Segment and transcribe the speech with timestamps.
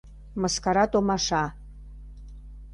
[0.41, 1.43] Мыскара томаша